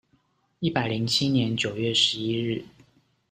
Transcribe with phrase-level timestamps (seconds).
[0.61, 2.65] 一百零七年九月十一日